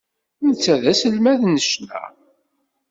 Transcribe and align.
Netta 0.45 0.75
d 0.83 0.85
aselmad 0.91 1.39
n 1.45 1.55
ccna. 1.67 2.01